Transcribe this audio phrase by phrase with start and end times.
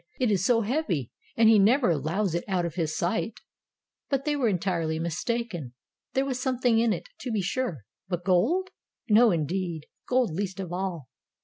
[0.19, 3.35] 'Mt is so heavy, and he never allows it out of his sight."
[4.09, 5.73] But they were entirely mistaken.
[6.13, 7.85] There was something in it, to be sure.
[8.07, 8.71] But gold?
[9.09, 9.85] No, indeed!
[10.07, 11.07] Gold least of all.